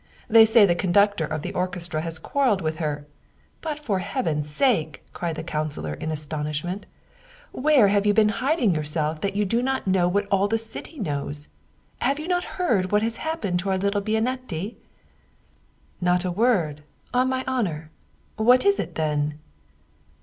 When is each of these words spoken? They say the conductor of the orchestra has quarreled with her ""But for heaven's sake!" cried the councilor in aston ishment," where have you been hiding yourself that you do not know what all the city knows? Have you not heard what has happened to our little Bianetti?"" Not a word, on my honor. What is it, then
They 0.27 0.45
say 0.45 0.65
the 0.65 0.73
conductor 0.73 1.25
of 1.25 1.43
the 1.43 1.53
orchestra 1.53 2.01
has 2.01 2.17
quarreled 2.17 2.59
with 2.59 2.77
her 2.77 3.05
""But 3.61 3.77
for 3.77 3.99
heaven's 3.99 4.49
sake!" 4.49 5.03
cried 5.13 5.35
the 5.35 5.43
councilor 5.43 5.93
in 5.93 6.11
aston 6.11 6.47
ishment," 6.47 6.85
where 7.63 7.89
have 7.89 8.07
you 8.07 8.13
been 8.15 8.29
hiding 8.41 8.73
yourself 8.73 9.21
that 9.21 9.35
you 9.35 9.45
do 9.45 9.61
not 9.61 9.85
know 9.85 10.07
what 10.07 10.25
all 10.31 10.47
the 10.47 10.57
city 10.57 10.97
knows? 10.97 11.49
Have 11.99 12.17
you 12.19 12.27
not 12.27 12.43
heard 12.57 12.91
what 12.91 13.03
has 13.03 13.17
happened 13.17 13.59
to 13.59 13.69
our 13.69 13.77
little 13.77 14.01
Bianetti?"" 14.01 14.77
Not 16.01 16.25
a 16.25 16.31
word, 16.31 16.81
on 17.13 17.29
my 17.29 17.43
honor. 17.45 17.91
What 18.37 18.65
is 18.65 18.79
it, 18.79 18.95
then 18.95 19.37